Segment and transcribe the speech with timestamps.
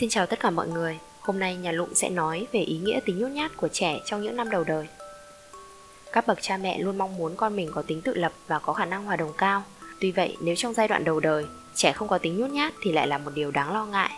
[0.00, 3.00] Xin chào tất cả mọi người, hôm nay nhà Lụng sẽ nói về ý nghĩa
[3.04, 4.86] tính nhút nhát của trẻ trong những năm đầu đời.
[6.12, 8.72] Các bậc cha mẹ luôn mong muốn con mình có tính tự lập và có
[8.72, 9.62] khả năng hòa đồng cao.
[10.00, 11.44] Tuy vậy, nếu trong giai đoạn đầu đời,
[11.74, 14.10] trẻ không có tính nhút nhát thì lại là một điều đáng lo ngại.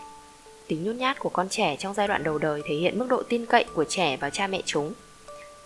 [0.69, 3.23] Tính nhút nhát của con trẻ trong giai đoạn đầu đời thể hiện mức độ
[3.23, 4.93] tin cậy của trẻ vào cha mẹ chúng.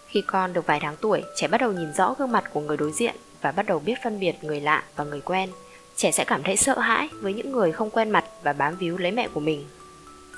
[0.07, 2.77] Khi con được vài tháng tuổi, trẻ bắt đầu nhìn rõ gương mặt của người
[2.77, 5.51] đối diện và bắt đầu biết phân biệt người lạ và người quen.
[5.97, 8.99] Trẻ sẽ cảm thấy sợ hãi với những người không quen mặt và bám víu
[8.99, 9.65] lấy mẹ của mình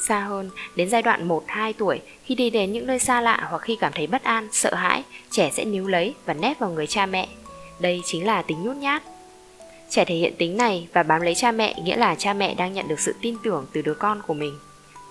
[0.01, 3.62] Xa hơn, đến giai đoạn 1-2 tuổi, khi đi đến những nơi xa lạ hoặc
[3.62, 6.87] khi cảm thấy bất an, sợ hãi, trẻ sẽ níu lấy và nép vào người
[6.87, 7.29] cha mẹ.
[7.80, 9.03] Đây chính là tính nhút nhát.
[9.91, 12.73] Trẻ thể hiện tính này và bám lấy cha mẹ nghĩa là cha mẹ đang
[12.73, 14.59] nhận được sự tin tưởng từ đứa con của mình.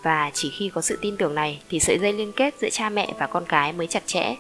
[0.03, 2.89] Và chỉ khi có sự tin tưởng này thì sợi dây liên kết giữa cha
[2.89, 4.35] mẹ và con cái mới chặt chẽ.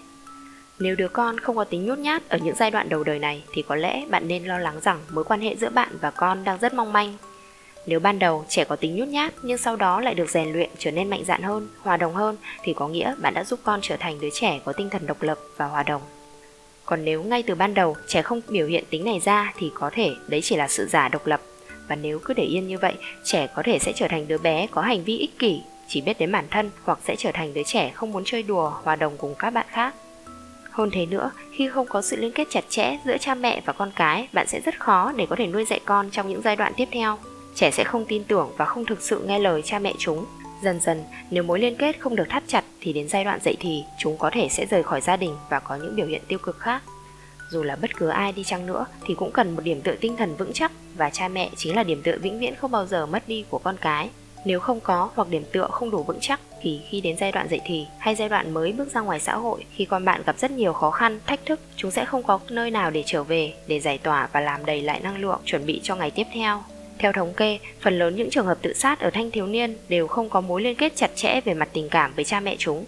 [0.79, 3.43] Nếu đứa con không có tính nhút nhát ở những giai đoạn đầu đời này
[3.53, 6.43] thì có lẽ bạn nên lo lắng rằng mối quan hệ giữa bạn và con
[6.43, 7.13] đang rất mong manh
[7.87, 10.69] nếu ban đầu trẻ có tính nhút nhát nhưng sau đó lại được rèn luyện
[10.77, 13.79] trở nên mạnh dạn hơn, hòa đồng hơn thì có nghĩa bạn đã giúp con
[13.83, 16.01] trở thành đứa trẻ có tinh thần độc lập và hòa đồng.
[16.85, 19.89] Còn nếu ngay từ ban đầu trẻ không biểu hiện tính này ra thì có
[19.93, 21.41] thể đấy chỉ là sự giả độc lập
[21.87, 22.93] và nếu cứ để yên như vậy,
[23.23, 26.19] trẻ có thể sẽ trở thành đứa bé có hành vi ích kỷ, chỉ biết
[26.19, 29.17] đến bản thân hoặc sẽ trở thành đứa trẻ không muốn chơi đùa, hòa đồng
[29.17, 29.95] cùng các bạn khác.
[30.71, 33.73] Hơn thế nữa, khi không có sự liên kết chặt chẽ giữa cha mẹ và
[33.73, 36.55] con cái, bạn sẽ rất khó để có thể nuôi dạy con trong những giai
[36.55, 37.17] đoạn tiếp theo
[37.57, 40.25] trẻ sẽ không tin tưởng và không thực sự nghe lời cha mẹ chúng.
[40.63, 43.57] Dần dần, nếu mối liên kết không được thắt chặt thì đến giai đoạn dậy
[43.59, 46.39] thì, chúng có thể sẽ rời khỏi gia đình và có những biểu hiện tiêu
[46.39, 46.81] cực khác.
[47.51, 50.17] Dù là bất cứ ai đi chăng nữa thì cũng cần một điểm tựa tinh
[50.17, 53.05] thần vững chắc và cha mẹ chính là điểm tựa vĩnh viễn không bao giờ
[53.05, 54.09] mất đi của con cái.
[54.45, 57.47] Nếu không có hoặc điểm tựa không đủ vững chắc thì khi đến giai đoạn
[57.49, 60.37] dậy thì hay giai đoạn mới bước ra ngoài xã hội khi con bạn gặp
[60.37, 63.53] rất nhiều khó khăn, thách thức, chúng sẽ không có nơi nào để trở về
[63.67, 66.63] để giải tỏa và làm đầy lại năng lượng chuẩn bị cho ngày tiếp theo.
[66.99, 70.07] Theo thống kê, phần lớn những trường hợp tự sát ở thanh thiếu niên đều
[70.07, 72.85] không có mối liên kết chặt chẽ về mặt tình cảm với cha mẹ chúng.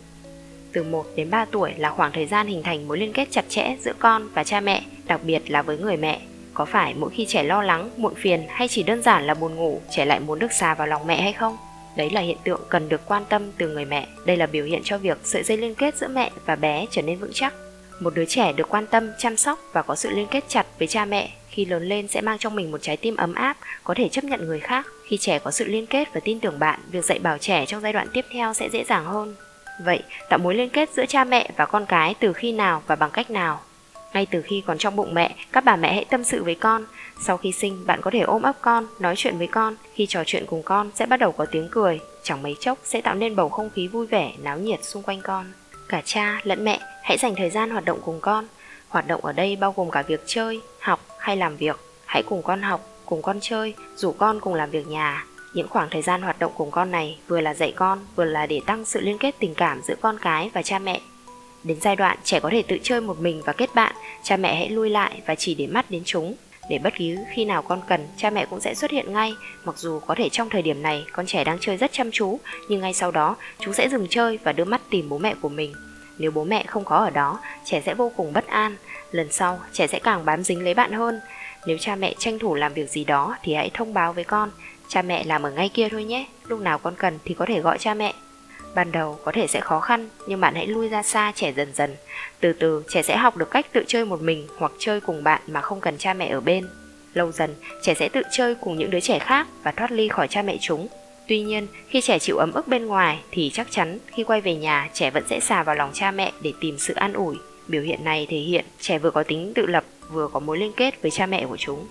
[0.74, 3.46] Từ 1 đến 3 tuổi là khoảng thời gian hình thành mối liên kết chặt
[3.50, 6.20] chẽ giữa con và cha mẹ, đặc biệt là với người mẹ.
[6.54, 9.56] Có phải mỗi khi trẻ lo lắng, muộn phiền hay chỉ đơn giản là buồn
[9.56, 11.58] ngủ, trẻ lại muốn được xà vào lòng mẹ hay không?
[11.98, 14.08] Đấy là hiện tượng cần được quan tâm từ người mẹ.
[14.26, 17.02] Đây là biểu hiện cho việc sợi dây liên kết giữa mẹ và bé trở
[17.02, 17.54] nên vững chắc.
[18.00, 20.88] Một đứa trẻ được quan tâm, chăm sóc và có sự liên kết chặt với
[20.88, 23.94] cha mẹ khi lớn lên sẽ mang trong mình một trái tim ấm áp, có
[23.94, 24.88] thể chấp nhận người khác.
[25.08, 27.82] Khi trẻ có sự liên kết và tin tưởng bạn, việc dạy bảo trẻ trong
[27.82, 29.36] giai đoạn tiếp theo sẽ dễ dàng hơn.
[29.86, 32.96] Vậy, tạo mối liên kết giữa cha mẹ và con cái từ khi nào và
[32.96, 33.62] bằng cách nào?
[34.14, 36.86] Ngay từ khi còn trong bụng mẹ, các bà mẹ hãy tâm sự với con.
[37.26, 39.76] Sau khi sinh, bạn có thể ôm ấp con, nói chuyện với con.
[39.94, 42.00] Khi trò chuyện cùng con sẽ bắt đầu có tiếng cười.
[42.24, 45.22] Chẳng mấy chốc sẽ tạo nên bầu không khí vui vẻ, náo nhiệt xung quanh
[45.22, 45.46] con.
[45.90, 48.48] Cả cha lẫn mẹ hãy dành thời gian hoạt động cùng con.
[48.90, 51.00] Hoạt động ở đây bao gồm cả việc chơi, học
[51.30, 51.80] hay làm việc.
[52.06, 55.26] Hãy cùng con học, cùng con chơi, rủ con cùng làm việc nhà.
[55.54, 58.46] Những khoảng thời gian hoạt động cùng con này vừa là dạy con, vừa là
[58.46, 61.02] để tăng sự liên kết tình cảm giữa con cái và cha mẹ.
[61.64, 64.56] Đến giai đoạn trẻ có thể tự chơi một mình và kết bạn, cha mẹ
[64.56, 66.36] hãy lui lại và chỉ để mắt đến chúng.
[66.70, 69.34] Để bất cứ khi nào con cần, cha mẹ cũng sẽ xuất hiện ngay,
[69.66, 72.40] mặc dù có thể trong thời điểm này con trẻ đang chơi rất chăm chú,
[72.70, 75.50] nhưng ngay sau đó chúng sẽ dừng chơi và đưa mắt tìm bố mẹ của
[75.50, 75.74] mình.
[76.20, 78.76] Nếu bố mẹ không có ở đó, trẻ sẽ vô cùng bất an.
[79.12, 81.20] Lần sau, trẻ sẽ càng bám dính lấy bạn hơn.
[81.66, 84.52] Nếu cha mẹ tranh thủ làm việc gì đó thì hãy thông báo với con.
[84.88, 87.60] Cha mẹ làm ở ngay kia thôi nhé, lúc nào con cần thì có thể
[87.60, 88.14] gọi cha mẹ.
[88.76, 91.74] Ban đầu có thể sẽ khó khăn, nhưng bạn hãy lui ra xa trẻ dần
[91.74, 91.96] dần.
[92.40, 95.42] Từ từ, trẻ sẽ học được cách tự chơi một mình hoặc chơi cùng bạn
[95.48, 96.70] mà không cần cha mẹ ở bên.
[97.14, 100.28] Lâu dần, trẻ sẽ tự chơi cùng những đứa trẻ khác và thoát ly khỏi
[100.28, 100.88] cha mẹ chúng.
[101.30, 104.56] Tuy nhiên, khi trẻ chịu ấm ức bên ngoài thì chắc chắn khi quay về
[104.56, 107.36] nhà trẻ vẫn sẽ xà vào lòng cha mẹ để tìm sự an ủi.
[107.68, 110.72] Biểu hiện này thể hiện trẻ vừa có tính tự lập vừa có mối liên
[110.74, 111.88] kết với cha mẹ của chúng.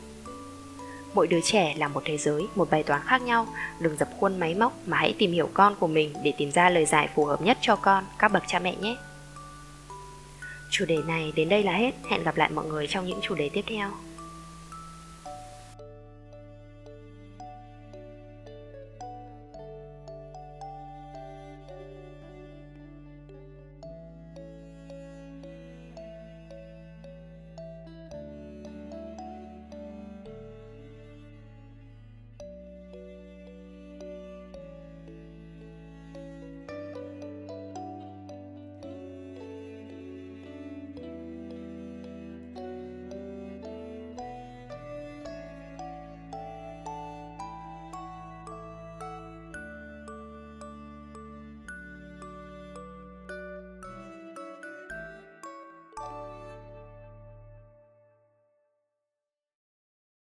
[1.15, 3.47] Mỗi đứa trẻ là một thế giới, một bài toán khác nhau,
[3.81, 6.71] đừng dập khuôn máy móc mà hãy tìm hiểu con của mình để tìm ra
[6.71, 8.97] lời giải phù hợp nhất cho con, các bậc cha mẹ nhé.
[10.71, 13.35] Chủ đề này đến đây là hết, hẹn gặp lại mọi người trong những chủ
[13.35, 13.91] đề tiếp theo.